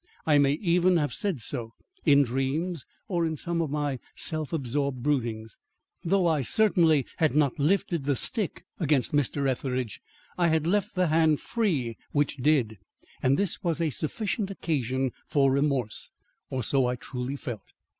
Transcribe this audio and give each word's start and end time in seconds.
I 0.25 0.39
may 0.39 0.53
even 0.53 0.97
have 0.97 1.13
said 1.13 1.41
so 1.41 1.75
in 2.05 2.23
dreams 2.23 2.87
or 3.07 3.23
in 3.23 3.35
some 3.35 3.61
of 3.61 3.69
my 3.69 3.99
self 4.15 4.51
absorbed 4.51 5.03
broodings. 5.03 5.59
Though 6.03 6.25
I 6.25 6.41
certainly 6.41 7.05
had 7.17 7.35
not 7.35 7.59
lifted 7.59 8.05
the 8.05 8.15
stick 8.15 8.65
against 8.79 9.11
Mr. 9.11 9.47
Etheridge, 9.47 10.01
I 10.39 10.47
had 10.47 10.65
left 10.65 10.95
the 10.95 11.09
hand 11.09 11.39
free 11.39 11.97
which 12.13 12.37
did, 12.37 12.79
and 13.21 13.37
this 13.37 13.61
was 13.63 13.79
a 13.79 13.91
sufficient 13.91 14.49
occasion 14.49 15.11
for 15.27 15.51
remorse 15.51 16.09
or 16.49 16.63
so 16.63 16.87
I 16.87 16.95
truly 16.95 17.35
felt. 17.35 17.69